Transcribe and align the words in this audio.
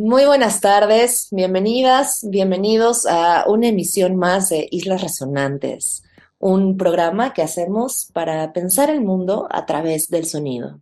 Muy 0.00 0.26
buenas 0.26 0.60
tardes, 0.60 1.26
bienvenidas, 1.32 2.24
bienvenidos 2.30 3.04
a 3.04 3.46
una 3.48 3.66
emisión 3.66 4.14
más 4.14 4.48
de 4.48 4.68
Islas 4.70 5.02
Resonantes, 5.02 6.04
un 6.38 6.76
programa 6.76 7.32
que 7.32 7.42
hacemos 7.42 8.08
para 8.12 8.52
pensar 8.52 8.90
el 8.90 9.00
mundo 9.00 9.48
a 9.50 9.66
través 9.66 10.08
del 10.08 10.24
sonido. 10.26 10.78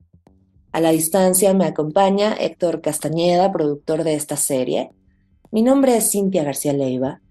A 0.71 0.83
la 0.83 0.91
distancia 0.91 1.55
me 1.55 1.65
acompaña 1.65 2.35
Héctor 2.35 2.83
Castañeda, 2.83 3.51
productor 3.51 4.05
de 4.05 4.13
esta 4.13 4.37
serie. 4.37 4.91
Mi 5.51 5.63
nombre 5.63 5.97
es 5.97 6.11
Cintia 6.11 6.45
García 6.45 6.75
Leiva 6.75 7.23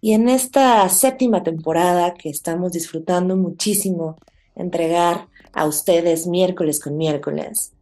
y 0.00 0.12
en 0.12 0.28
esta 0.28 0.88
séptima 0.88 1.42
temporada 1.42 2.14
que 2.14 2.28
estamos 2.28 2.70
disfrutando 2.70 3.36
muchísimo 3.36 4.18
entregar 4.54 5.26
a 5.52 5.66
ustedes 5.66 6.28
miércoles 6.28 6.78
con 6.78 6.96
miércoles, 6.96 7.73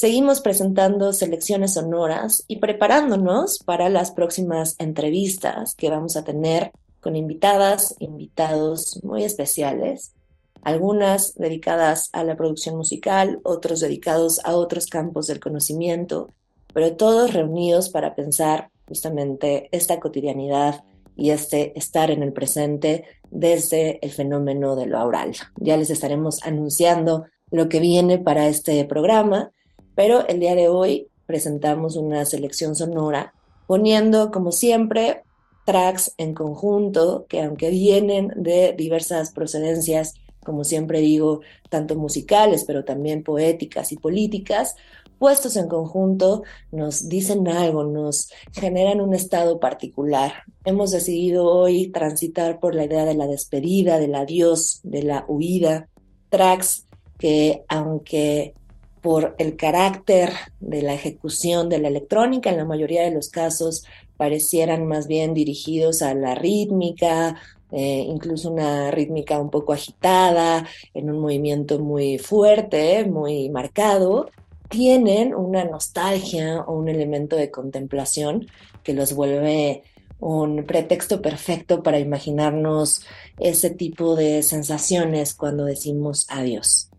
Seguimos 0.00 0.40
presentando 0.40 1.12
selecciones 1.12 1.74
sonoras 1.74 2.44
y 2.48 2.56
preparándonos 2.56 3.58
para 3.58 3.90
las 3.90 4.12
próximas 4.12 4.74
entrevistas 4.78 5.74
que 5.74 5.90
vamos 5.90 6.16
a 6.16 6.24
tener 6.24 6.72
con 7.00 7.16
invitadas, 7.16 7.96
invitados 7.98 8.98
muy 9.04 9.24
especiales, 9.24 10.14
algunas 10.62 11.34
dedicadas 11.34 12.08
a 12.14 12.24
la 12.24 12.34
producción 12.34 12.78
musical, 12.78 13.40
otros 13.42 13.80
dedicados 13.80 14.40
a 14.42 14.56
otros 14.56 14.86
campos 14.86 15.26
del 15.26 15.38
conocimiento, 15.38 16.30
pero 16.72 16.96
todos 16.96 17.34
reunidos 17.34 17.90
para 17.90 18.14
pensar 18.14 18.70
justamente 18.88 19.68
esta 19.70 20.00
cotidianidad 20.00 20.82
y 21.14 21.28
este 21.28 21.78
estar 21.78 22.10
en 22.10 22.22
el 22.22 22.32
presente 22.32 23.04
desde 23.30 23.98
el 24.00 24.12
fenómeno 24.12 24.76
de 24.76 24.86
lo 24.86 24.96
aural. 24.96 25.32
Ya 25.56 25.76
les 25.76 25.90
estaremos 25.90 26.42
anunciando 26.42 27.26
lo 27.50 27.68
que 27.68 27.80
viene 27.80 28.16
para 28.16 28.46
este 28.46 28.82
programa 28.86 29.52
pero 29.94 30.26
el 30.28 30.40
día 30.40 30.54
de 30.54 30.68
hoy 30.68 31.08
presentamos 31.26 31.96
una 31.96 32.24
selección 32.24 32.74
sonora 32.74 33.34
poniendo, 33.66 34.30
como 34.30 34.50
siempre, 34.50 35.22
tracks 35.64 36.14
en 36.18 36.34
conjunto 36.34 37.26
que 37.28 37.42
aunque 37.42 37.70
vienen 37.70 38.32
de 38.34 38.74
diversas 38.76 39.30
procedencias, 39.30 40.14
como 40.44 40.64
siempre 40.64 41.00
digo, 41.00 41.40
tanto 41.68 41.94
musicales, 41.94 42.64
pero 42.64 42.84
también 42.84 43.22
poéticas 43.22 43.92
y 43.92 43.96
políticas, 43.96 44.74
puestos 45.20 45.56
en 45.56 45.68
conjunto 45.68 46.42
nos 46.72 47.08
dicen 47.08 47.46
algo, 47.46 47.84
nos 47.84 48.32
generan 48.52 49.00
un 49.00 49.14
estado 49.14 49.60
particular. 49.60 50.32
Hemos 50.64 50.90
decidido 50.90 51.44
hoy 51.44 51.88
transitar 51.88 52.58
por 52.58 52.74
la 52.74 52.86
idea 52.86 53.04
de 53.04 53.14
la 53.14 53.26
despedida, 53.26 53.98
del 53.98 54.14
adiós, 54.14 54.80
de 54.82 55.02
la 55.02 55.24
huida, 55.28 55.88
tracks 56.30 56.86
que 57.18 57.64
aunque 57.68 58.54
por 59.00 59.34
el 59.38 59.56
carácter 59.56 60.32
de 60.60 60.82
la 60.82 60.94
ejecución 60.94 61.68
de 61.68 61.78
la 61.78 61.88
electrónica, 61.88 62.50
en 62.50 62.56
la 62.56 62.64
mayoría 62.64 63.02
de 63.02 63.10
los 63.10 63.28
casos 63.28 63.84
parecieran 64.16 64.86
más 64.86 65.06
bien 65.06 65.32
dirigidos 65.32 66.02
a 66.02 66.14
la 66.14 66.34
rítmica, 66.34 67.40
eh, 67.72 68.04
incluso 68.06 68.50
una 68.50 68.90
rítmica 68.90 69.38
un 69.38 69.50
poco 69.50 69.72
agitada, 69.72 70.66
en 70.92 71.10
un 71.10 71.20
movimiento 71.20 71.78
muy 71.78 72.18
fuerte, 72.18 73.04
muy 73.04 73.48
marcado, 73.48 74.30
tienen 74.68 75.34
una 75.34 75.64
nostalgia 75.64 76.60
o 76.60 76.74
un 76.74 76.88
elemento 76.88 77.36
de 77.36 77.50
contemplación 77.50 78.46
que 78.82 78.94
los 78.94 79.14
vuelve 79.14 79.82
un 80.20 80.64
pretexto 80.64 81.22
perfecto 81.22 81.82
para 81.82 81.98
imaginarnos 81.98 83.02
ese 83.38 83.70
tipo 83.70 84.16
de 84.16 84.42
sensaciones 84.42 85.34
cuando 85.34 85.64
decimos 85.64 86.26
adiós. 86.28 86.89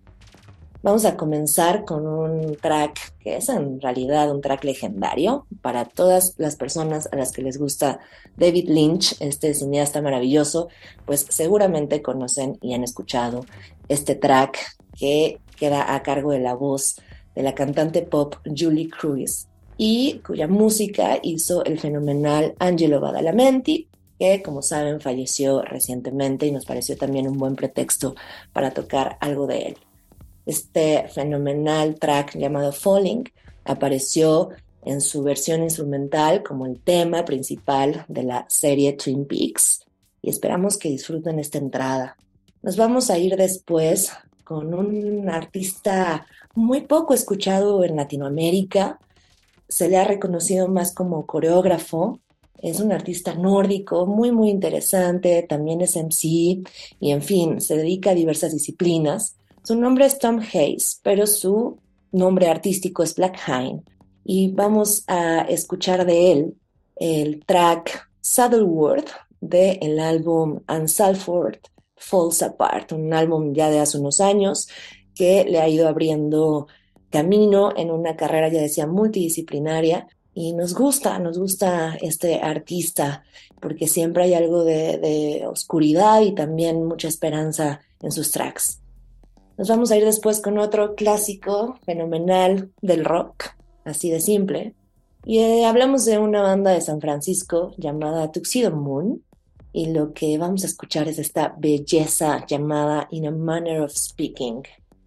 Vamos 0.83 1.05
a 1.05 1.15
comenzar 1.15 1.85
con 1.85 2.07
un 2.07 2.55
track 2.55 3.13
que 3.19 3.37
es 3.37 3.49
en 3.49 3.79
realidad 3.79 4.31
un 4.31 4.41
track 4.41 4.63
legendario 4.63 5.45
para 5.61 5.85
todas 5.85 6.33
las 6.37 6.55
personas 6.55 7.07
a 7.11 7.17
las 7.17 7.31
que 7.31 7.43
les 7.43 7.59
gusta 7.59 7.99
David 8.35 8.67
Lynch, 8.67 9.15
este 9.19 9.53
cineasta 9.53 10.01
maravilloso, 10.01 10.69
pues 11.05 11.27
seguramente 11.29 12.01
conocen 12.01 12.57
y 12.61 12.73
han 12.73 12.83
escuchado 12.83 13.45
este 13.89 14.15
track 14.15 14.57
que 14.97 15.39
queda 15.55 15.93
a 15.93 16.01
cargo 16.01 16.31
de 16.31 16.39
la 16.39 16.55
voz 16.55 16.95
de 17.35 17.43
la 17.43 17.53
cantante 17.53 18.01
pop 18.01 18.37
Julie 18.43 18.89
Cruz 18.89 19.45
y 19.77 20.19
cuya 20.25 20.47
música 20.47 21.19
hizo 21.21 21.63
el 21.63 21.79
fenomenal 21.79 22.55
Angelo 22.57 22.99
Badalamenti, 22.99 23.87
que 24.17 24.41
como 24.41 24.63
saben 24.63 24.99
falleció 24.99 25.61
recientemente 25.61 26.47
y 26.47 26.51
nos 26.51 26.65
pareció 26.65 26.97
también 26.97 27.27
un 27.27 27.37
buen 27.37 27.55
pretexto 27.55 28.15
para 28.51 28.71
tocar 28.71 29.17
algo 29.19 29.45
de 29.45 29.59
él. 29.59 29.77
Este 30.45 31.07
fenomenal 31.09 31.99
track 31.99 32.37
llamado 32.37 32.71
Falling 32.71 33.23
apareció 33.63 34.49
en 34.83 35.01
su 35.01 35.23
versión 35.23 35.63
instrumental 35.63 36.43
como 36.43 36.65
el 36.65 36.79
tema 36.79 37.23
principal 37.25 38.05
de 38.07 38.23
la 38.23 38.45
serie 38.49 38.93
Twin 38.93 39.25
Peaks 39.25 39.85
y 40.21 40.29
esperamos 40.29 40.77
que 40.77 40.89
disfruten 40.89 41.39
esta 41.39 41.57
entrada. 41.57 42.17
Nos 42.61 42.77
vamos 42.77 43.09
a 43.09 43.17
ir 43.17 43.35
después 43.35 44.11
con 44.43 44.73
un 44.73 45.29
artista 45.29 46.25
muy 46.53 46.81
poco 46.81 47.13
escuchado 47.13 47.83
en 47.83 47.95
Latinoamérica. 47.95 48.99
Se 49.67 49.89
le 49.89 49.97
ha 49.97 50.03
reconocido 50.03 50.67
más 50.67 50.93
como 50.93 51.25
coreógrafo. 51.25 52.19
Es 52.61 52.79
un 52.79 52.91
artista 52.91 53.33
nórdico 53.33 54.05
muy, 54.05 54.31
muy 54.31 54.49
interesante. 54.49 55.43
También 55.43 55.81
es 55.81 55.95
MC 55.95 56.23
y, 56.99 57.11
en 57.11 57.21
fin, 57.21 57.61
se 57.61 57.77
dedica 57.77 58.11
a 58.11 58.15
diversas 58.15 58.51
disciplinas. 58.51 59.37
Su 59.63 59.75
nombre 59.75 60.05
es 60.05 60.17
Tom 60.17 60.39
Hayes, 60.39 60.99
pero 61.03 61.27
su 61.27 61.77
nombre 62.11 62.47
artístico 62.47 63.03
es 63.03 63.15
Black 63.15 63.39
Hind. 63.47 63.83
Y 64.23 64.51
vamos 64.51 65.03
a 65.07 65.41
escuchar 65.41 66.05
de 66.05 66.31
él 66.31 66.55
el 66.95 67.45
track 67.45 68.09
Saddleworth 68.21 69.09
del 69.39 69.77
el 69.81 69.99
álbum 69.99 70.61
And 70.65 70.87
Salford 70.87 71.57
Falls 71.95 72.41
Apart, 72.41 72.91
un 72.91 73.13
álbum 73.13 73.53
ya 73.53 73.69
de 73.69 73.79
hace 73.79 73.99
unos 73.99 74.19
años 74.19 74.67
que 75.13 75.45
le 75.45 75.59
ha 75.59 75.69
ido 75.69 75.87
abriendo 75.87 76.67
camino 77.11 77.71
en 77.75 77.91
una 77.91 78.15
carrera, 78.15 78.49
ya 78.49 78.61
decía, 78.61 78.87
multidisciplinaria. 78.87 80.07
Y 80.33 80.53
nos 80.53 80.73
gusta, 80.73 81.19
nos 81.19 81.37
gusta 81.37 81.97
este 82.01 82.39
artista, 82.41 83.23
porque 83.59 83.87
siempre 83.87 84.23
hay 84.23 84.33
algo 84.33 84.63
de, 84.63 84.97
de 84.97 85.45
oscuridad 85.45 86.21
y 86.21 86.33
también 86.33 86.85
mucha 86.85 87.09
esperanza 87.09 87.81
en 88.01 88.11
sus 88.11 88.31
tracks. 88.31 88.80
Nos 89.61 89.69
vamos 89.69 89.91
a 89.91 89.95
ir 89.95 90.03
después 90.03 90.41
con 90.41 90.57
otro 90.57 90.95
clásico 90.95 91.77
fenomenal 91.85 92.71
del 92.81 93.05
rock, 93.05 93.49
así 93.85 94.09
de 94.09 94.19
simple. 94.19 94.73
Y 95.23 95.37
eh, 95.37 95.67
hablamos 95.67 96.03
de 96.03 96.17
una 96.17 96.41
banda 96.41 96.71
de 96.71 96.81
San 96.81 96.99
Francisco 96.99 97.71
llamada 97.77 98.31
Tuxedo 98.31 98.71
Moon. 98.71 99.23
Y 99.71 99.93
lo 99.93 100.13
que 100.13 100.35
vamos 100.39 100.63
a 100.63 100.65
escuchar 100.65 101.07
es 101.07 101.19
esta 101.19 101.53
belleza 101.59 102.43
llamada 102.47 103.07
In 103.11 103.27
a 103.27 103.31
Manner 103.31 103.81
of 103.81 103.93
Speaking. 103.93 104.63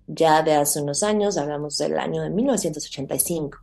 Ya 0.06 0.40
de 0.44 0.54
hace 0.54 0.80
unos 0.80 1.02
años, 1.02 1.36
hablamos 1.36 1.76
del 1.78 1.98
año 1.98 2.22
de 2.22 2.30
1985. 2.30 3.58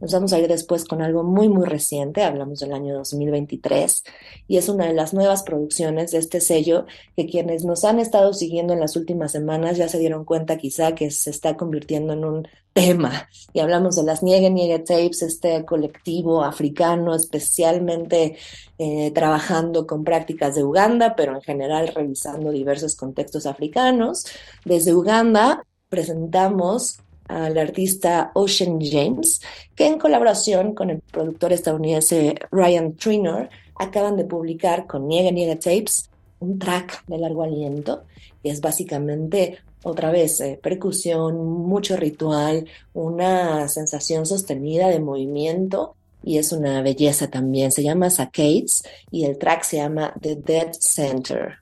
Nos 0.00 0.12
vamos 0.12 0.32
a 0.32 0.38
ir 0.38 0.46
después 0.46 0.84
con 0.84 1.02
algo 1.02 1.24
muy, 1.24 1.48
muy 1.48 1.66
reciente, 1.66 2.22
hablamos 2.22 2.60
del 2.60 2.72
año 2.72 2.94
2023, 2.94 4.04
y 4.46 4.56
es 4.56 4.68
una 4.68 4.86
de 4.86 4.92
las 4.94 5.12
nuevas 5.12 5.42
producciones 5.42 6.12
de 6.12 6.18
este 6.18 6.40
sello 6.40 6.86
que 7.16 7.26
quienes 7.26 7.64
nos 7.64 7.84
han 7.84 7.98
estado 7.98 8.32
siguiendo 8.32 8.74
en 8.74 8.80
las 8.80 8.94
últimas 8.94 9.32
semanas 9.32 9.76
ya 9.76 9.88
se 9.88 9.98
dieron 9.98 10.24
cuenta 10.24 10.56
quizá 10.56 10.94
que 10.94 11.10
se 11.10 11.30
está 11.30 11.56
convirtiendo 11.56 12.12
en 12.12 12.24
un 12.24 12.48
tema. 12.72 13.28
Y 13.52 13.58
hablamos 13.58 13.96
de 13.96 14.04
las 14.04 14.22
Niege 14.22 14.50
Niege 14.50 14.78
Tapes, 14.78 15.22
este 15.22 15.64
colectivo 15.64 16.44
africano 16.44 17.14
especialmente 17.16 18.36
eh, 18.78 19.10
trabajando 19.10 19.84
con 19.84 20.04
prácticas 20.04 20.54
de 20.54 20.62
Uganda, 20.62 21.16
pero 21.16 21.34
en 21.34 21.42
general 21.42 21.88
revisando 21.88 22.52
diversos 22.52 22.94
contextos 22.94 23.46
africanos. 23.46 24.26
Desde 24.64 24.94
Uganda 24.94 25.64
presentamos 25.88 27.00
al 27.28 27.56
artista 27.58 28.30
Ocean 28.34 28.78
James, 28.80 29.40
que 29.74 29.86
en 29.86 29.98
colaboración 29.98 30.74
con 30.74 30.90
el 30.90 31.00
productor 31.00 31.52
estadounidense 31.52 32.34
Ryan 32.50 32.94
Triner 32.94 33.50
acaban 33.76 34.16
de 34.16 34.24
publicar 34.24 34.86
con 34.86 35.06
Niega 35.06 35.30
Niega 35.30 35.54
Tapes 35.56 36.10
un 36.40 36.58
track 36.58 37.04
de 37.06 37.18
largo 37.18 37.42
aliento, 37.42 38.04
que 38.42 38.50
es 38.50 38.60
básicamente 38.60 39.58
otra 39.82 40.10
vez, 40.10 40.40
eh, 40.40 40.58
percusión, 40.60 41.36
mucho 41.46 41.96
ritual, 41.96 42.66
una 42.94 43.68
sensación 43.68 44.26
sostenida 44.26 44.88
de 44.88 45.00
movimiento 45.00 45.94
y 46.22 46.38
es 46.38 46.52
una 46.52 46.82
belleza 46.82 47.28
también. 47.28 47.70
Se 47.70 47.82
llama 47.82 48.10
Saccades 48.10 48.82
y 49.10 49.24
el 49.24 49.38
track 49.38 49.62
se 49.62 49.76
llama 49.76 50.12
The 50.20 50.36
Dead 50.36 50.72
Center. 50.72 51.58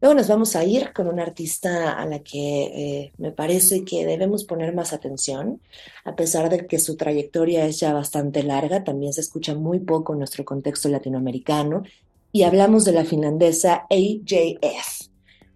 Luego 0.00 0.14
nos 0.14 0.28
vamos 0.28 0.56
a 0.56 0.64
ir 0.64 0.92
con 0.94 1.08
una 1.08 1.22
artista 1.22 1.92
a 1.92 2.06
la 2.06 2.20
que 2.20 2.62
eh, 2.62 3.12
me 3.18 3.32
parece 3.32 3.84
que 3.84 4.06
debemos 4.06 4.44
poner 4.44 4.74
más 4.74 4.94
atención, 4.94 5.60
a 6.04 6.16
pesar 6.16 6.48
de 6.48 6.66
que 6.66 6.78
su 6.78 6.96
trayectoria 6.96 7.66
es 7.66 7.80
ya 7.80 7.92
bastante 7.92 8.42
larga, 8.42 8.82
también 8.82 9.12
se 9.12 9.20
escucha 9.20 9.54
muy 9.54 9.78
poco 9.80 10.14
en 10.14 10.20
nuestro 10.20 10.44
contexto 10.44 10.88
latinoamericano, 10.88 11.82
y 12.32 12.44
hablamos 12.44 12.86
de 12.86 12.92
la 12.92 13.04
finlandesa 13.04 13.86
AJF, 13.90 15.08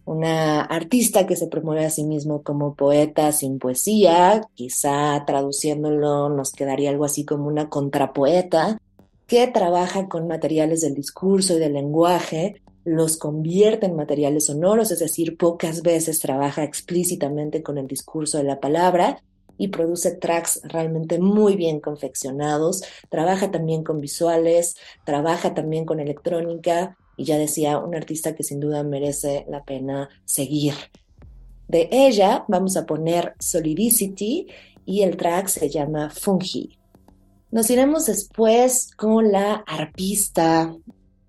una 0.04 0.60
artista 0.60 1.26
que 1.26 1.36
se 1.36 1.46
promueve 1.46 1.86
a 1.86 1.90
sí 1.90 2.04
mismo 2.04 2.42
como 2.42 2.74
poeta 2.74 3.32
sin 3.32 3.58
poesía, 3.58 4.42
quizá 4.54 5.24
traduciéndolo 5.26 6.28
nos 6.28 6.52
quedaría 6.52 6.90
algo 6.90 7.06
así 7.06 7.24
como 7.24 7.46
una 7.46 7.70
contrapoeta, 7.70 8.78
que 9.26 9.46
trabaja 9.46 10.06
con 10.08 10.28
materiales 10.28 10.82
del 10.82 10.94
discurso 10.94 11.56
y 11.56 11.58
del 11.58 11.72
lenguaje, 11.72 12.60
los 12.84 13.16
convierte 13.16 13.86
en 13.86 13.96
materiales 13.96 14.46
sonoros, 14.46 14.90
es 14.90 14.98
decir, 14.98 15.36
pocas 15.36 15.82
veces 15.82 16.20
trabaja 16.20 16.62
explícitamente 16.64 17.62
con 17.62 17.78
el 17.78 17.86
discurso 17.86 18.38
de 18.38 18.44
la 18.44 18.60
palabra 18.60 19.22
y 19.56 19.68
produce 19.68 20.12
tracks 20.12 20.60
realmente 20.64 21.18
muy 21.18 21.56
bien 21.56 21.80
confeccionados, 21.80 22.82
trabaja 23.08 23.50
también 23.50 23.84
con 23.84 24.00
visuales, 24.00 24.76
trabaja 25.04 25.54
también 25.54 25.86
con 25.86 26.00
electrónica 26.00 26.96
y 27.16 27.24
ya 27.24 27.38
decía, 27.38 27.78
un 27.78 27.94
artista 27.94 28.34
que 28.34 28.42
sin 28.42 28.60
duda 28.60 28.82
merece 28.82 29.46
la 29.48 29.64
pena 29.64 30.08
seguir. 30.24 30.74
De 31.68 31.88
ella 31.90 32.44
vamos 32.48 32.76
a 32.76 32.84
poner 32.84 33.34
Solidicity 33.38 34.48
y 34.84 35.02
el 35.02 35.16
track 35.16 35.46
se 35.46 35.70
llama 35.70 36.10
Fungi. 36.10 36.76
Nos 37.50 37.70
iremos 37.70 38.06
después 38.06 38.90
con 38.96 39.30
la 39.30 39.54
arpista 39.66 40.74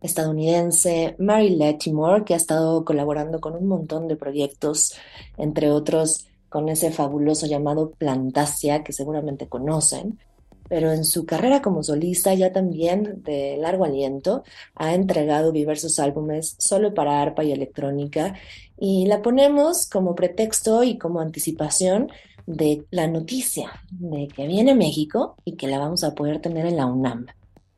estadounidense 0.01 1.15
Mary 1.19 1.55
Latimore, 1.55 2.23
que 2.23 2.33
ha 2.33 2.37
estado 2.37 2.85
colaborando 2.85 3.39
con 3.39 3.55
un 3.55 3.67
montón 3.67 4.07
de 4.07 4.15
proyectos, 4.15 4.93
entre 5.37 5.71
otros 5.71 6.27
con 6.49 6.69
ese 6.69 6.91
fabuloso 6.91 7.47
llamado 7.47 7.91
Plantasia, 7.91 8.83
que 8.83 8.93
seguramente 8.93 9.47
conocen, 9.47 10.19
pero 10.67 10.91
en 10.91 11.05
su 11.05 11.25
carrera 11.25 11.61
como 11.61 11.83
solista 11.83 12.33
ya 12.33 12.51
también 12.51 13.23
de 13.23 13.57
largo 13.57 13.85
aliento 13.85 14.43
ha 14.75 14.93
entregado 14.93 15.51
diversos 15.51 15.99
álbumes 15.99 16.55
solo 16.59 16.93
para 16.93 17.21
arpa 17.21 17.43
y 17.43 17.51
electrónica 17.51 18.35
y 18.77 19.05
la 19.05 19.21
ponemos 19.21 19.87
como 19.87 20.15
pretexto 20.15 20.83
y 20.83 20.97
como 20.97 21.19
anticipación 21.19 22.11
de 22.47 22.85
la 22.91 23.07
noticia 23.07 23.71
de 23.91 24.27
que 24.27 24.47
viene 24.47 24.75
México 24.75 25.35
y 25.45 25.55
que 25.55 25.67
la 25.67 25.79
vamos 25.79 26.03
a 26.03 26.13
poder 26.13 26.39
tener 26.41 26.65
en 26.65 26.77
la 26.77 26.85
UNAM. 26.85 27.25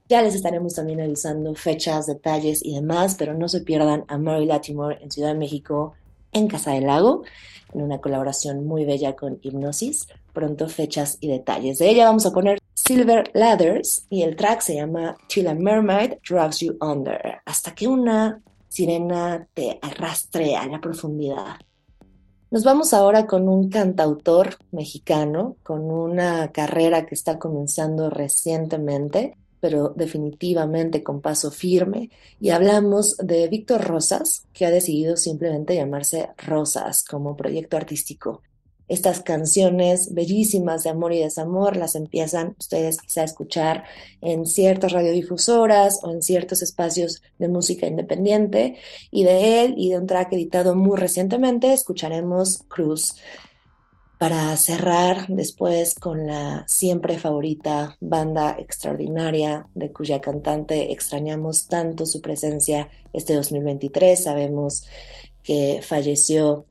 Ya 0.09 0.21
les 0.21 0.36
estaremos 0.36 0.74
también 0.74 1.01
avisando 1.01 1.54
fechas, 1.54 2.06
detalles 2.06 2.63
y 2.63 2.75
demás, 2.75 3.15
pero 3.19 3.33
no 3.33 3.50
se 3.50 3.59
pierdan 3.59 4.06
a 4.07 4.18
Mary 4.18 4.45
Latimore 4.45 5.00
en 5.01 5.12
Ciudad 5.12 5.30
de 5.30 5.39
México, 5.39 5.95
en 6.31 6.48
Casa 6.48 6.71
del 6.71 6.88
Lago, 6.88 7.24
en 7.74 7.81
una 7.81 8.00
colaboración 8.00 8.65
muy 8.65 8.86
bella 8.86 9.18
con 9.18 9.39
Hipnosis. 9.42 10.07
Pronto 10.31 10.69
fechas 10.69 11.18
y 11.19 11.27
detalles. 11.27 11.80
De 11.80 11.89
ella 11.89 12.06
vamos 12.06 12.25
a 12.25 12.31
poner 12.31 12.59
Silver 12.74 13.30
Ladders 13.33 14.06
y 14.09 14.21
el 14.21 14.38
track 14.38 14.62
se 14.62 14.75
llama 14.75 15.18
Till 15.27 15.48
a 15.48 15.54
Mermaid 15.54 16.13
Drags 16.27 16.59
You 16.59 16.77
Under, 16.80 17.42
hasta 17.44 17.75
que 17.75 17.88
una 17.88 18.42
sirena 18.69 19.45
te 19.54 19.77
arrastre 19.81 20.56
a 20.56 20.68
la 20.68 20.80
profundidad. 20.80 21.57
Nos 22.50 22.63
vamos 22.63 22.94
ahora 22.94 23.27
con 23.27 23.50
un 23.50 23.69
cantautor 23.69 24.57
mexicano, 24.71 25.57
con 25.63 25.92
una 25.92 26.50
carrera 26.54 27.06
que 27.06 27.13
está 27.13 27.38
comenzando 27.39 28.09
recientemente 28.09 29.36
pero 29.59 29.94
definitivamente 29.95 31.04
con 31.04 31.21
paso 31.21 31.51
firme, 31.51 32.09
y 32.39 32.50
hablamos 32.50 33.18
de 33.18 33.48
Víctor 33.48 33.83
Rosas, 33.83 34.45
que 34.54 34.65
ha 34.65 34.71
decidido 34.71 35.18
simplemente 35.18 35.75
llamarse 35.75 36.30
Rosas 36.38 37.04
como 37.04 37.36
proyecto 37.36 37.77
artístico. 37.77 38.42
Estas 38.88 39.19
canciones 39.19 40.13
bellísimas 40.13 40.83
de 40.83 40.92
amor 40.92 41.12
y 41.12 41.19
desamor 41.19 41.75
las 41.75 41.95
empiezan 41.95 42.56
ustedes 42.57 43.01
quizá 43.01 43.21
a 43.21 43.25
escuchar 43.25 43.83
en 44.21 44.45
ciertas 44.45 44.94
radiodifusoras 44.94 46.00
o 46.04 46.12
en 46.12 46.21
ciertos 46.21 46.62
espacios 46.62 47.21
de 47.38 47.50
música 47.50 47.86
independiente. 47.86 48.77
Y 49.12 49.25
de 49.25 49.65
él 49.65 49.74
y 49.75 49.89
de 49.89 49.98
un 49.98 50.07
track 50.07 50.31
editado 50.31 50.74
muy 50.74 50.98
recientemente 50.98 51.74
escucharemos 51.74 52.59
Cruz, 52.69 53.15
para 54.18 54.56
cerrar 54.58 55.28
después 55.28 55.94
con 55.94 56.25
la 56.25 56.66
siempre 56.68 57.19
favorita 57.19 57.98
banda 58.00 58.56
extraordinaria 58.58 59.68
de 59.75 59.92
cuya 59.92 60.22
cantante 60.22 60.92
extrañamos 60.92 61.68
tanto 61.68 62.06
su 62.06 62.22
presencia 62.22 62.90
este 63.14 63.36
2023. 63.36 64.24
Sabemos 64.24 64.88
que 65.44 65.81
falleció 65.84 66.66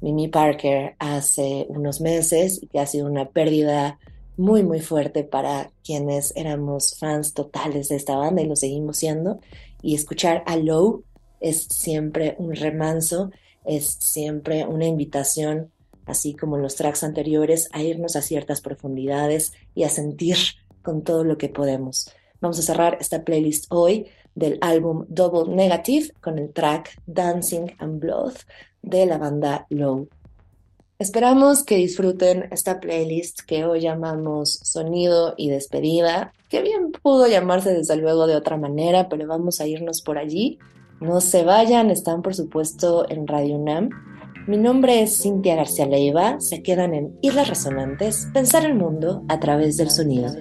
Mimi 0.00 0.28
Parker 0.28 0.94
hace 0.98 1.66
unos 1.68 2.00
meses 2.00 2.62
y 2.62 2.66
que 2.66 2.80
ha 2.80 2.86
sido 2.86 3.06
una 3.06 3.30
pérdida 3.30 3.98
muy 4.36 4.62
muy 4.62 4.80
fuerte 4.80 5.24
para 5.24 5.70
quienes 5.84 6.32
éramos 6.36 6.96
fans 6.98 7.34
totales 7.34 7.88
de 7.88 7.96
esta 7.96 8.16
banda 8.16 8.42
y 8.42 8.46
lo 8.46 8.56
seguimos 8.56 8.98
siendo. 8.98 9.40
Y 9.82 9.94
escuchar 9.94 10.42
a 10.46 10.56
Low 10.56 11.04
es 11.40 11.64
siempre 11.64 12.36
un 12.38 12.54
remanso, 12.54 13.30
es 13.64 13.86
siempre 14.00 14.66
una 14.66 14.86
invitación 14.86 15.70
así 16.10 16.34
como 16.34 16.56
en 16.56 16.62
los 16.62 16.76
tracks 16.76 17.04
anteriores, 17.04 17.68
a 17.72 17.82
irnos 17.82 18.16
a 18.16 18.22
ciertas 18.22 18.60
profundidades 18.60 19.52
y 19.74 19.84
a 19.84 19.88
sentir 19.88 20.36
con 20.82 21.02
todo 21.02 21.24
lo 21.24 21.38
que 21.38 21.48
podemos. 21.48 22.10
Vamos 22.40 22.58
a 22.58 22.62
cerrar 22.62 22.98
esta 23.00 23.24
playlist 23.24 23.66
hoy 23.70 24.06
del 24.34 24.58
álbum 24.60 25.04
Double 25.08 25.54
Negative 25.54 26.12
con 26.20 26.38
el 26.38 26.52
track 26.52 27.00
Dancing 27.06 27.66
and 27.78 28.00
Blood 28.00 28.34
de 28.82 29.06
la 29.06 29.18
banda 29.18 29.66
Low. 29.70 30.08
Esperamos 30.98 31.62
que 31.62 31.76
disfruten 31.76 32.48
esta 32.50 32.78
playlist 32.78 33.40
que 33.40 33.64
hoy 33.64 33.80
llamamos 33.80 34.60
Sonido 34.62 35.34
y 35.36 35.48
Despedida, 35.48 36.34
que 36.50 36.60
bien 36.60 36.92
pudo 36.92 37.26
llamarse 37.26 37.72
desde 37.72 37.96
luego 37.96 38.26
de 38.26 38.36
otra 38.36 38.58
manera, 38.58 39.08
pero 39.08 39.26
vamos 39.26 39.60
a 39.60 39.66
irnos 39.66 40.02
por 40.02 40.18
allí. 40.18 40.58
No 41.00 41.22
se 41.22 41.44
vayan, 41.44 41.90
están 41.90 42.20
por 42.20 42.34
supuesto 42.34 43.06
en 43.08 43.26
Radio 43.26 43.56
UNAM 43.56 43.88
mi 44.46 44.56
nombre 44.56 45.02
es 45.02 45.22
Cintia 45.22 45.56
García 45.56 45.86
Leiva. 45.86 46.40
Se 46.40 46.62
quedan 46.62 46.94
en 46.94 47.18
Islas 47.20 47.48
Resonantes, 47.48 48.28
pensar 48.32 48.64
el 48.64 48.74
mundo 48.74 49.24
a 49.28 49.40
través 49.40 49.76
del 49.76 49.90
sonido. 49.90 50.32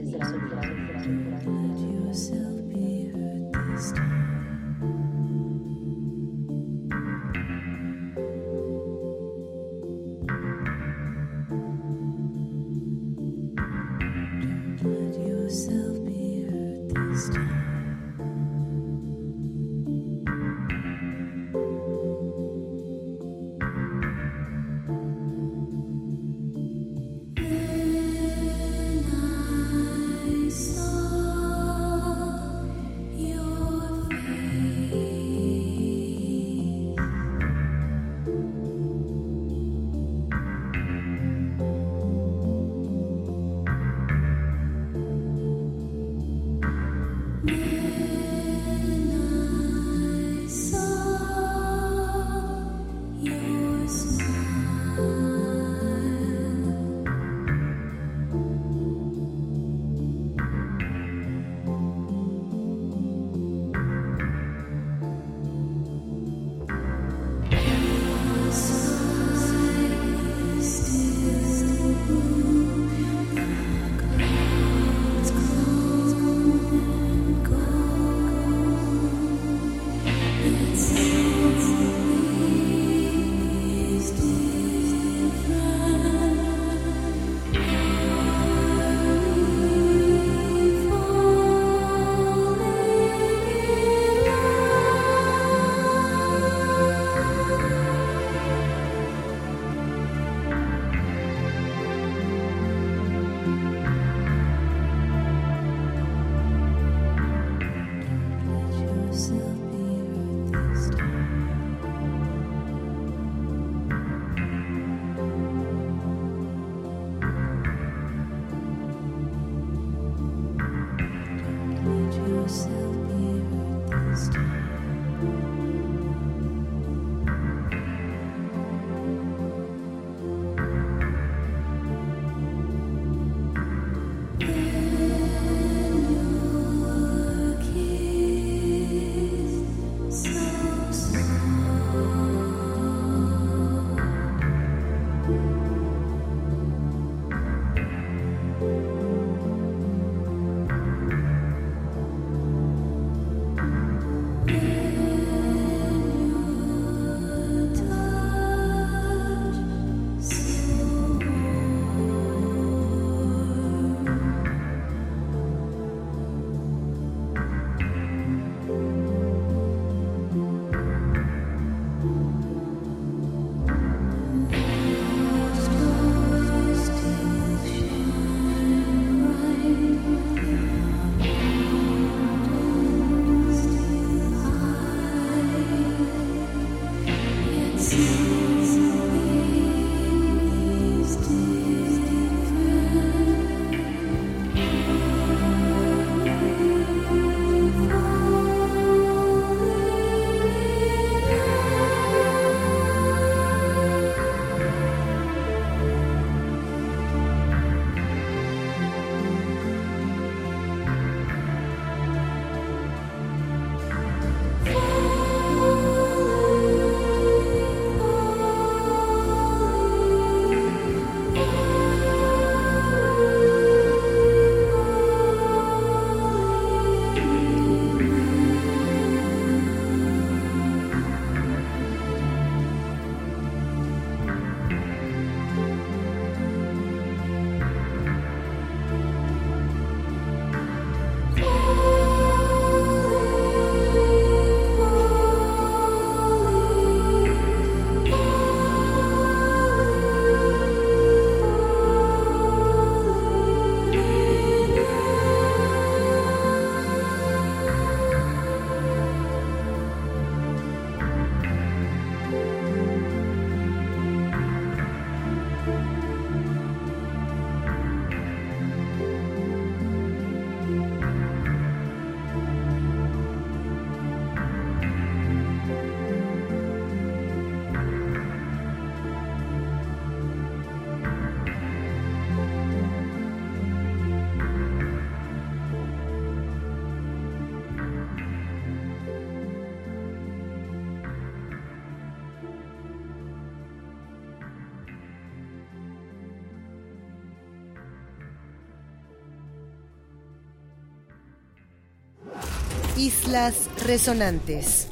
Islas 303.10 303.68
Resonantes. 303.88 304.88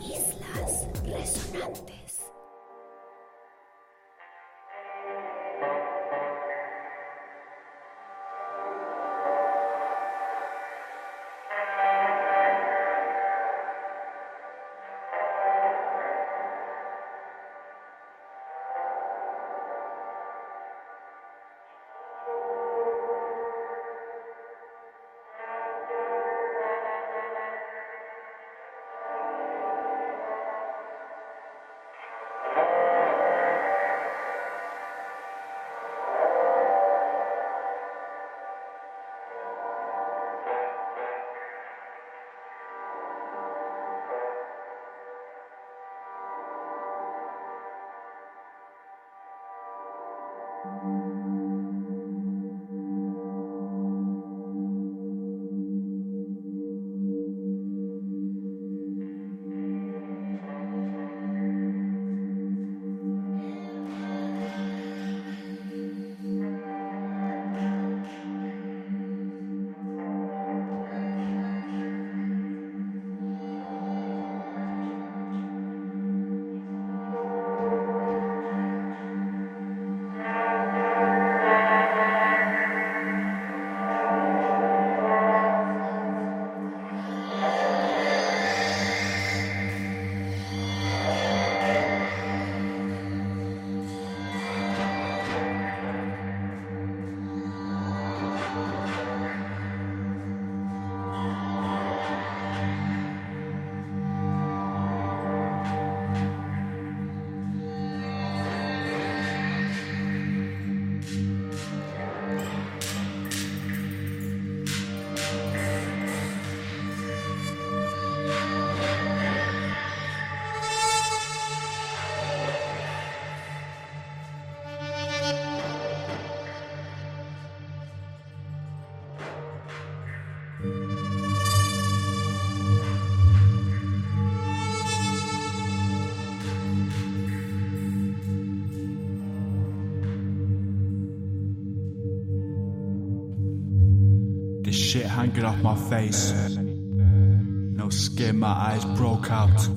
Hanging 145.27 145.45
off 145.45 145.61
my 145.61 145.75
face. 145.89 146.31
No 146.31 147.89
skin, 147.89 148.39
my 148.39 148.47
eyes 148.47 148.85
broke 148.97 149.29
out. 149.31 149.69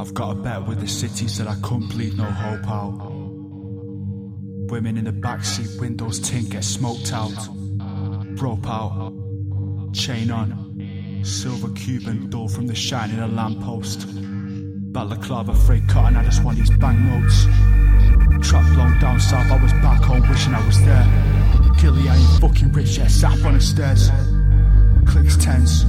I've 0.00 0.14
got 0.14 0.30
a 0.30 0.34
bet 0.34 0.66
with 0.66 0.80
the 0.80 0.88
city, 0.88 1.28
said 1.28 1.46
I 1.46 1.56
couldn't 1.56 1.88
bleed 1.88 2.16
no 2.16 2.24
hope 2.24 2.68
out. 2.68 3.10
Women 4.70 4.96
in 4.96 5.04
the 5.04 5.12
backseat, 5.12 5.80
windows 5.80 6.20
tint 6.20 6.50
get 6.50 6.64
smoked 6.64 7.12
out. 7.12 7.36
Rope 8.40 8.66
out, 8.68 9.12
chain 9.92 10.30
on, 10.30 11.22
silver 11.24 11.70
Cuban 11.70 12.30
door 12.30 12.48
from 12.48 12.66
the 12.66 12.74
shine 12.74 13.10
in 13.10 13.18
a 13.18 13.28
lamppost. 13.28 14.06
Balaclava 14.92 15.54
freight 15.54 15.86
cotton, 15.88 16.16
I 16.16 16.24
just 16.24 16.42
want 16.44 16.58
these 16.58 16.70
banknotes. 16.78 17.44
Trap 18.48 18.64
blown 18.74 18.98
down 19.00 19.20
south, 19.20 19.50
I 19.50 19.62
was 19.62 19.72
back 19.74 20.02
home 20.02 20.26
wishing 20.28 20.54
I 20.54 20.64
was 20.64 20.80
there. 20.84 21.27
Gilly, 21.78 22.08
I 22.08 22.16
ain't 22.16 22.40
fucking 22.40 22.72
rich 22.72 22.98
yet, 22.98 23.08
sat 23.10 23.38
up 23.38 23.44
on 23.46 23.54
the 23.54 23.60
stairs. 23.60 24.10
Clicks 25.06 25.36
tense, 25.36 25.84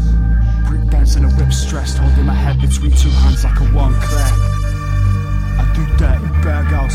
brick 0.67 0.85
bends 0.91 1.15
and 1.15 1.25
a 1.25 1.29
whip 1.29 1.51
stressed, 1.51 1.97
holding 1.97 2.25
my 2.25 2.33
head 2.33 2.61
between 2.61 2.91
two 2.91 3.09
hands 3.09 3.43
like 3.43 3.59
a 3.59 3.65
one 3.73 3.93
Claire. 3.99 4.33
I 5.57 5.71
do 5.73 5.85
dirt 5.97 6.21
in 6.21 6.29
Berghaus, 6.45 6.93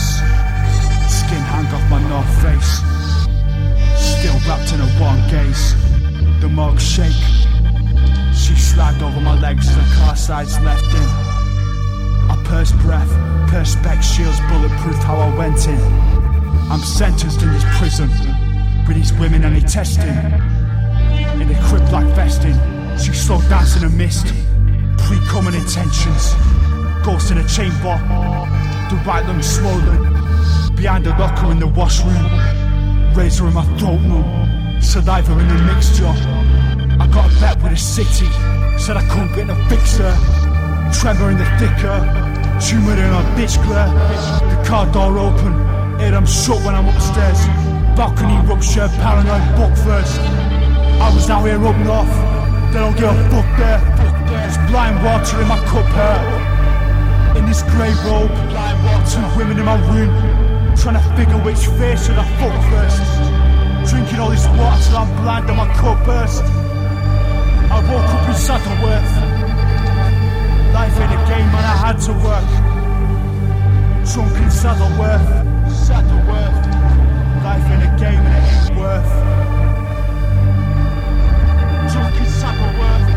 skin 1.10 1.42
hang 1.42 1.66
off 1.74 1.90
my 1.90 2.00
north 2.08 2.30
face. 2.38 2.78
Still 3.98 4.38
wrapped 4.46 4.72
in 4.72 4.80
a 4.80 4.88
one 5.02 5.18
gaze, 5.28 5.74
the 6.40 6.48
mug 6.48 6.80
shake. 6.80 7.12
She 8.32 8.54
slagged 8.54 9.02
over 9.02 9.20
my 9.20 9.38
legs, 9.40 9.68
as 9.68 9.76
the 9.76 9.94
car 9.96 10.14
sides 10.14 10.60
left 10.60 10.94
in. 10.94 11.08
I 12.30 12.40
purse 12.46 12.70
breath, 12.70 13.10
perspex 13.50 14.02
shields 14.02 14.38
bulletproof 14.48 15.02
how 15.02 15.16
I 15.16 15.36
went 15.36 15.66
in. 15.66 15.80
I'm 16.70 16.80
sentenced 16.80 17.42
in 17.42 17.52
this 17.52 17.64
prison 17.76 18.08
with 18.86 18.96
these 18.96 19.12
women 19.14 19.44
and 19.44 19.56
they 19.56 19.60
testing. 19.60 20.08
In 21.40 21.48
the 21.48 21.58
crib 21.68 21.90
like 21.90 22.06
vesting, 22.14 22.56
she 22.98 23.12
slow 23.12 23.40
dance 23.48 23.76
in 23.76 23.82
the 23.82 23.90
mist. 23.90 24.26
Pre-coming 24.98 25.54
intentions, 25.54 26.34
ghost 27.04 27.30
in 27.30 27.38
a 27.38 27.46
chamber. 27.48 27.96
The 28.88 28.96
right 29.06 29.24
lung 29.26 29.42
swollen, 29.42 30.76
behind 30.76 31.04
the 31.04 31.10
locker 31.10 31.50
in 31.50 31.58
the 31.58 31.66
washroom. 31.66 32.24
Razor 33.14 33.46
in 33.48 33.54
my 33.54 33.64
throat 33.78 34.00
now, 34.00 34.80
saliva 34.80 35.32
in 35.32 35.48
the 35.48 35.62
mixture. 35.64 36.14
I 37.00 37.06
got 37.12 37.30
a 37.30 37.40
bet 37.40 37.62
with 37.62 37.72
the 37.72 37.78
city, 37.78 38.28
said 38.78 38.96
I 38.96 39.06
couldn't 39.08 39.34
get 39.34 39.50
a 39.50 39.56
fixer. 39.68 40.14
Tremor 40.92 41.30
in 41.30 41.38
the 41.38 41.44
thicker, 41.58 41.98
tumor 42.60 42.92
in 42.92 43.12
a 43.12 43.22
bitch 43.36 43.56
glare. 43.64 43.88
The 44.48 44.68
car 44.68 44.86
door 44.92 45.18
open, 45.18 45.52
hear 45.98 46.12
them 46.12 46.26
shut 46.26 46.58
when 46.64 46.74
I'm 46.74 46.88
upstairs. 46.88 47.40
Balcony 47.96 48.36
rupture, 48.48 48.88
paranoid 48.98 49.46
book 49.54 49.70
first. 49.86 50.18
I 50.18 51.12
was 51.14 51.30
out 51.30 51.46
here 51.46 51.64
up 51.64 51.76
north, 51.86 52.10
they 52.72 52.80
don't 52.80 52.96
give 52.96 53.06
a 53.06 53.14
fuck 53.30 53.46
there. 53.56 53.78
There's 54.26 54.58
blind 54.68 54.98
water 55.04 55.40
in 55.40 55.46
my 55.46 55.58
cup 55.70 55.86
here. 55.94 57.38
In 57.38 57.46
this 57.46 57.62
grey 57.62 57.94
robe, 58.02 58.34
two 59.06 59.22
women 59.38 59.58
in 59.58 59.64
my 59.64 59.78
room, 59.94 60.10
trying 60.74 60.98
to 60.98 61.04
figure 61.14 61.38
which 61.46 61.66
face 61.78 62.06
should 62.06 62.18
I 62.18 62.26
fuck 62.42 62.56
first. 62.74 62.98
Drinking 63.90 64.18
all 64.18 64.30
this 64.30 64.46
water 64.48 64.82
till 64.82 64.96
I'm 64.98 65.22
blind 65.22 65.48
and 65.48 65.56
my 65.56 65.72
cup 65.74 66.04
burst. 66.04 66.42
I 66.42 67.78
woke 67.78 68.10
up 68.10 68.28
in 68.28 68.34
Saddleworth. 68.34 69.12
Life 70.74 70.96
in 70.96 71.10
a 71.14 71.20
game 71.30 71.46
and 71.46 71.66
I 71.66 71.76
had 71.78 71.98
to 72.06 72.12
work. 72.26 72.50
Drunk 74.10 74.36
in 74.42 74.50
Saddleworth, 74.50 75.30
Saddleworth. 75.70 76.63
Life 77.44 77.70
in 77.70 77.82
a 77.82 77.96
game 77.98 78.24
and 78.24 78.34
it 78.34 78.48
ain't 78.56 78.78
worth. 78.80 79.12
Saddleworth. 82.40 83.08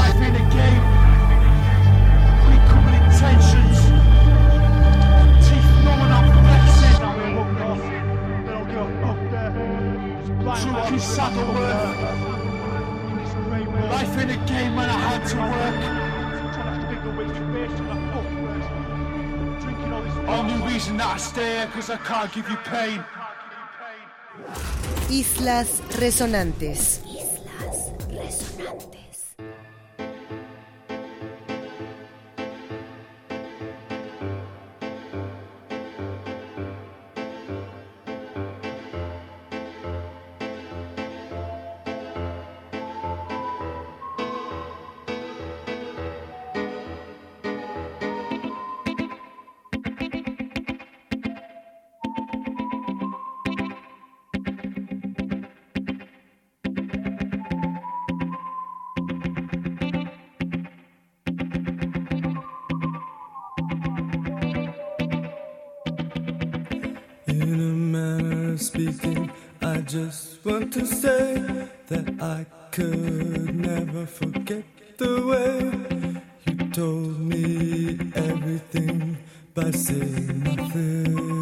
Life 0.00 0.20
in 0.26 0.34
a 0.34 0.44
game. 0.50 0.84
We 2.48 2.54
intentions. 2.98 3.78
Teeth 5.46 5.70
numbing 5.84 6.12
up 6.18 6.26
flexing. 6.42 6.98
Now 6.98 7.12
we're 7.16 7.38
up 7.38 7.50
north. 7.60 7.86
They 8.46 8.52
don't 8.52 8.66
give 8.66 8.82
a 8.82 9.16
there. 9.30 9.52
Drunk 10.42 11.00
Saddleworth. 11.00 12.00
Life 13.90 14.14
in 14.18 14.28
a 14.30 14.46
game 14.46 14.74
when 14.74 14.88
I 14.90 14.98
had 14.98 15.22
to 15.28 15.36
work. 15.38 16.01
Islas 25.10 25.82
Resonantes. 25.98 27.00
Speaking, 68.92 69.30
I 69.60 69.78
just 69.78 70.44
want 70.44 70.72
to 70.74 70.86
say 70.86 71.34
that 71.88 72.20
I 72.20 72.46
could 72.70 73.54
never 73.54 74.06
forget 74.06 74.64
the 74.98 75.26
way 75.26 76.20
you 76.46 76.70
told 76.70 77.18
me 77.20 77.98
everything 78.14 79.18
by 79.54 79.70
saying 79.70 80.42
nothing. 80.42 81.41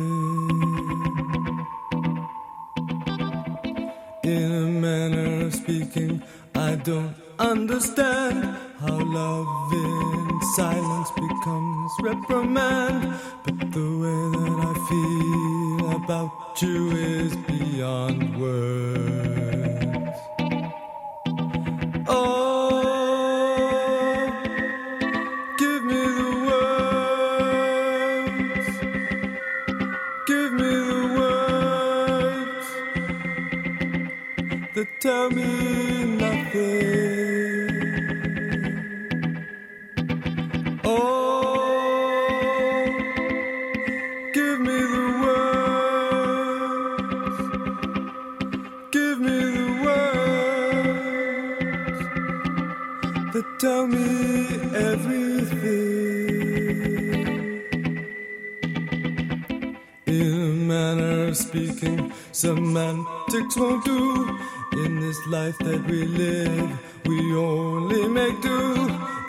Of 61.30 61.36
speaking, 61.36 62.12
semantics 62.32 63.56
won't 63.56 63.84
do. 63.84 64.38
In 64.84 65.00
this 65.00 65.18
life 65.28 65.56
that 65.58 65.84
we 65.86 66.04
live, 66.04 66.70
we 67.06 67.36
only 67.36 68.08
make 68.08 68.40
do. 68.42 68.72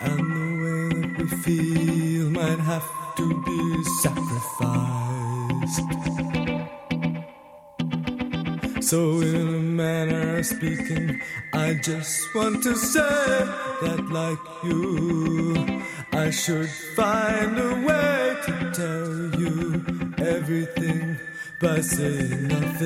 And 0.07 0.19
the 0.37 0.47
way 0.63 0.89
that 1.01 1.11
we 1.19 1.27
feel 1.43 2.29
might 2.31 2.59
have 2.59 2.87
to 3.17 3.25
be 3.47 3.83
sacrificed. 4.01 5.89
So, 8.89 9.21
in 9.21 9.35
a 9.35 9.61
manner 9.81 10.37
of 10.39 10.45
speaking, 10.45 11.21
I 11.53 11.75
just 11.75 12.33
want 12.33 12.63
to 12.63 12.75
say 12.75 13.45
that, 13.83 14.01
like 14.09 14.43
you, 14.63 15.83
I 16.13 16.31
should 16.31 16.69
find 16.95 17.57
a 17.59 17.73
way 17.87 18.37
to 18.45 18.71
tell 18.73 19.39
you 19.39 19.53
everything 20.17 21.17
but 21.61 21.85
say 21.85 22.27
nothing. 22.41 22.81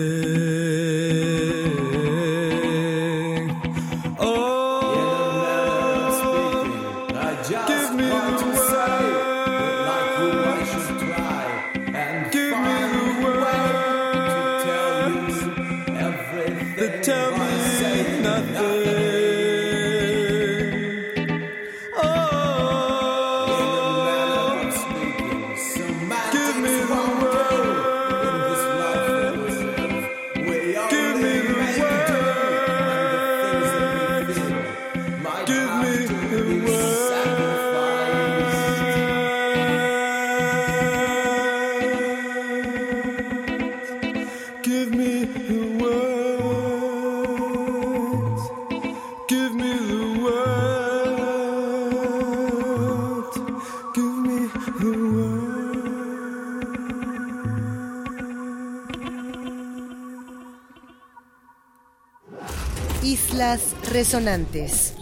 Islas 63.06 63.76
Resonantes. 63.91 64.96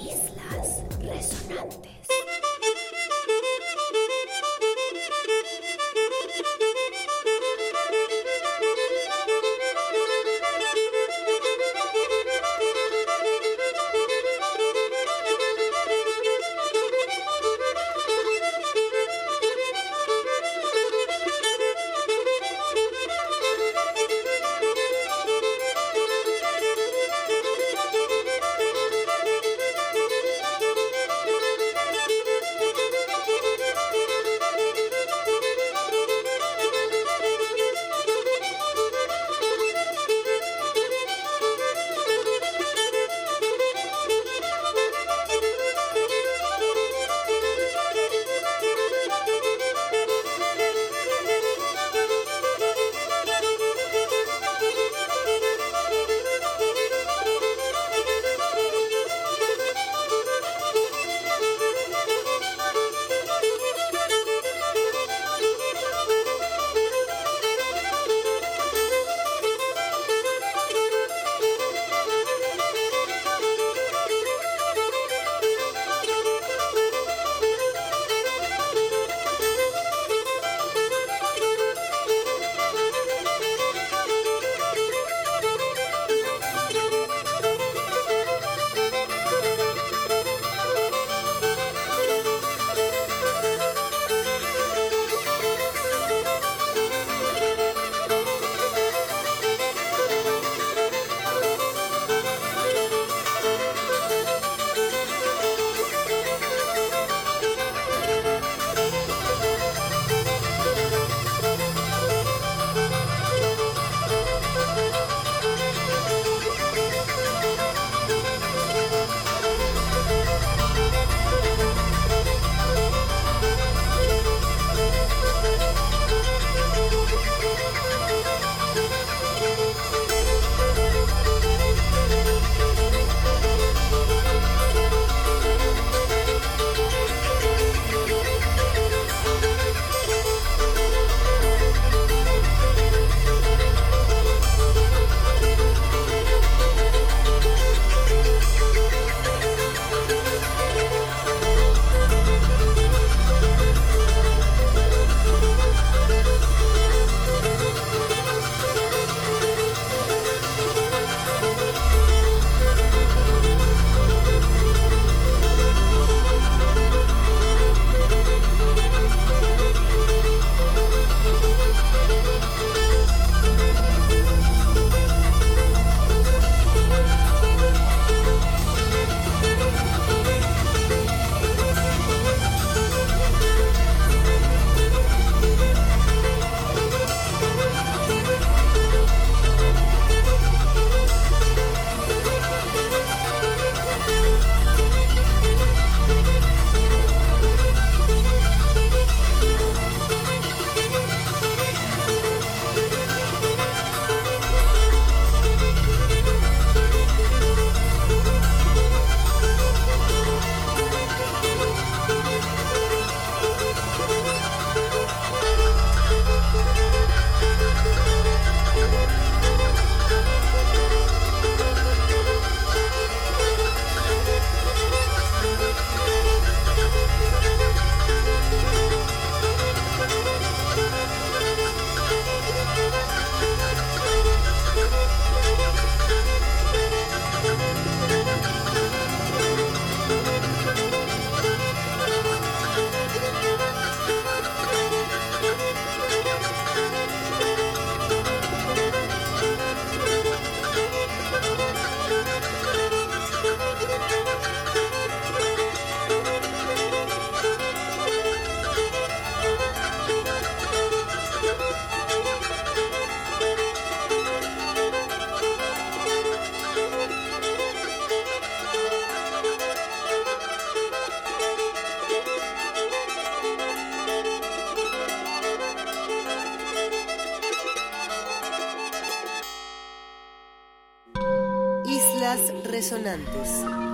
Resonantes. 282.34 283.93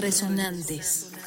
Resonantes. 0.00 1.17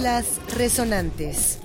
Islas 0.00 0.40
Resonantes. 0.56 1.58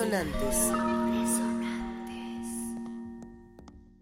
Resonantes. 0.00 0.72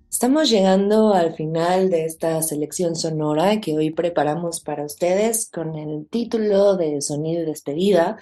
Estamos 0.09 0.49
llegando 0.49 1.13
al 1.13 1.35
final 1.35 1.91
de 1.91 2.05
esta 2.05 2.41
selección 2.43 2.95
sonora 2.95 3.61
que 3.61 3.77
hoy 3.77 3.91
preparamos 3.91 4.61
para 4.61 4.85
ustedes 4.85 5.51
con 5.51 5.75
el 5.75 6.07
título 6.07 6.77
de 6.77 7.03
Sonido 7.03 7.43
y 7.43 7.47
Despedida, 7.47 8.17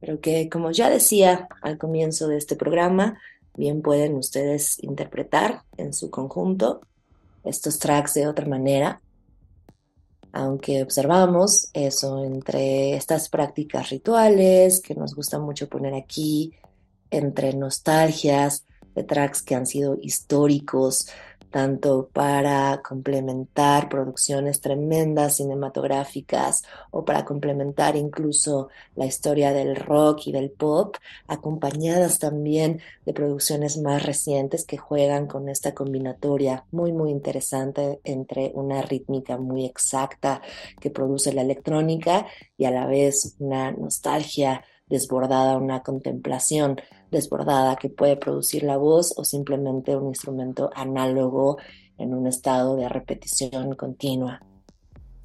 pero 0.00 0.20
que 0.20 0.48
como 0.48 0.70
ya 0.70 0.88
decía 0.88 1.48
al 1.60 1.76
comienzo 1.76 2.28
de 2.28 2.38
este 2.38 2.56
programa, 2.56 3.18
bien 3.54 3.82
pueden 3.82 4.16
ustedes 4.16 4.82
interpretar 4.82 5.64
en 5.76 5.92
su 5.92 6.10
conjunto 6.10 6.80
estos 7.44 7.78
tracks 7.78 8.14
de 8.14 8.26
otra 8.26 8.46
manera, 8.46 9.02
aunque 10.32 10.82
observamos 10.82 11.68
eso 11.74 12.24
entre 12.24 12.94
estas 12.94 13.28
prácticas 13.28 13.90
rituales 13.90 14.80
que 14.80 14.94
nos 14.94 15.14
gusta 15.14 15.38
mucho 15.38 15.68
poner 15.68 15.94
aquí, 15.94 16.54
entre 17.10 17.52
nostalgias 17.54 18.64
de 18.94 19.04
tracks 19.04 19.42
que 19.42 19.54
han 19.54 19.66
sido 19.66 19.98
históricos, 20.00 21.08
tanto 21.50 22.10
para 22.12 22.82
complementar 22.86 23.88
producciones 23.88 24.60
tremendas 24.60 25.36
cinematográficas 25.36 26.62
o 26.90 27.04
para 27.04 27.24
complementar 27.24 27.96
incluso 27.96 28.68
la 28.96 29.06
historia 29.06 29.52
del 29.52 29.76
rock 29.76 30.26
y 30.26 30.32
del 30.32 30.50
pop, 30.50 30.96
acompañadas 31.26 32.18
también 32.18 32.80
de 33.06 33.12
producciones 33.12 33.78
más 33.78 34.04
recientes 34.04 34.64
que 34.64 34.76
juegan 34.76 35.26
con 35.26 35.48
esta 35.48 35.74
combinatoria 35.74 36.64
muy 36.70 36.92
muy 36.92 37.10
interesante 37.10 38.00
entre 38.04 38.52
una 38.54 38.82
rítmica 38.82 39.38
muy 39.38 39.64
exacta 39.64 40.42
que 40.80 40.90
produce 40.90 41.32
la 41.32 41.42
electrónica 41.42 42.26
y 42.56 42.66
a 42.66 42.70
la 42.70 42.86
vez 42.86 43.36
una 43.38 43.72
nostalgia 43.72 44.64
desbordada, 44.86 45.58
una 45.58 45.82
contemplación 45.82 46.80
desbordada 47.10 47.76
que 47.76 47.88
puede 47.88 48.16
producir 48.16 48.62
la 48.62 48.76
voz 48.76 49.14
o 49.16 49.24
simplemente 49.24 49.96
un 49.96 50.08
instrumento 50.08 50.70
análogo 50.74 51.58
en 51.96 52.14
un 52.14 52.26
estado 52.26 52.76
de 52.76 52.88
repetición 52.88 53.74
continua. 53.74 54.42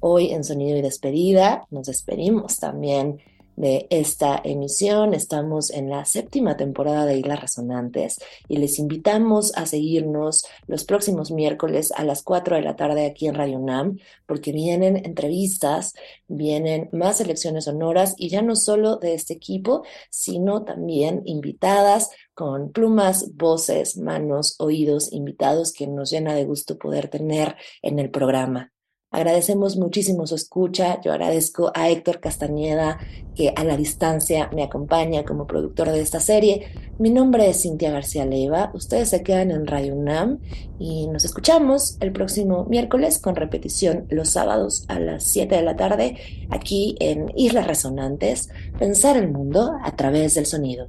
Hoy 0.00 0.32
en 0.32 0.44
Sonido 0.44 0.76
y 0.76 0.82
Despedida 0.82 1.66
nos 1.70 1.86
despedimos 1.86 2.58
también 2.58 3.20
de 3.56 3.86
esta 3.90 4.40
emisión. 4.44 5.14
Estamos 5.14 5.70
en 5.70 5.90
la 5.90 6.04
séptima 6.04 6.56
temporada 6.56 7.06
de 7.06 7.18
Islas 7.18 7.40
Resonantes 7.40 8.18
y 8.48 8.56
les 8.56 8.78
invitamos 8.78 9.52
a 9.56 9.66
seguirnos 9.66 10.46
los 10.66 10.84
próximos 10.84 11.30
miércoles 11.30 11.92
a 11.96 12.04
las 12.04 12.22
4 12.22 12.56
de 12.56 12.62
la 12.62 12.76
tarde 12.76 13.06
aquí 13.06 13.26
en 13.26 13.34
Radio 13.34 13.58
UNAM, 13.58 13.98
porque 14.26 14.52
vienen 14.52 14.96
entrevistas, 15.04 15.94
vienen 16.28 16.88
más 16.92 17.18
selecciones 17.18 17.64
sonoras 17.64 18.14
y 18.16 18.28
ya 18.28 18.42
no 18.42 18.56
solo 18.56 18.96
de 18.96 19.14
este 19.14 19.34
equipo, 19.34 19.84
sino 20.10 20.64
también 20.64 21.22
invitadas 21.24 22.10
con 22.34 22.72
plumas, 22.72 23.34
voces, 23.36 23.96
manos, 23.96 24.56
oídos, 24.58 25.12
invitados 25.12 25.72
que 25.72 25.86
nos 25.86 26.10
llena 26.10 26.34
de 26.34 26.44
gusto 26.44 26.78
poder 26.78 27.08
tener 27.08 27.56
en 27.82 27.98
el 27.98 28.10
programa. 28.10 28.73
Agradecemos 29.14 29.76
muchísimo 29.76 30.26
su 30.26 30.34
escucha. 30.34 31.00
Yo 31.00 31.12
agradezco 31.12 31.70
a 31.72 31.88
Héctor 31.88 32.18
Castañeda, 32.18 32.98
que 33.36 33.52
a 33.54 33.62
la 33.62 33.76
distancia 33.76 34.50
me 34.52 34.64
acompaña 34.64 35.24
como 35.24 35.46
productor 35.46 35.92
de 35.92 36.00
esta 36.00 36.18
serie. 36.18 36.66
Mi 36.98 37.10
nombre 37.10 37.48
es 37.48 37.62
Cintia 37.62 37.92
García 37.92 38.26
Leiva. 38.26 38.72
Ustedes 38.74 39.10
se 39.10 39.22
quedan 39.22 39.52
en 39.52 39.68
Radio 39.68 39.94
UNAM 39.94 40.40
y 40.80 41.06
nos 41.06 41.24
escuchamos 41.24 41.96
el 42.00 42.10
próximo 42.10 42.64
miércoles 42.64 43.20
con 43.20 43.36
repetición 43.36 44.06
los 44.10 44.30
sábados 44.30 44.84
a 44.88 44.98
las 44.98 45.22
7 45.22 45.54
de 45.54 45.62
la 45.62 45.76
tarde 45.76 46.16
aquí 46.50 46.96
en 46.98 47.30
Islas 47.36 47.68
Resonantes. 47.68 48.48
Pensar 48.80 49.16
el 49.16 49.30
mundo 49.30 49.74
a 49.84 49.94
través 49.94 50.34
del 50.34 50.46
sonido. 50.46 50.88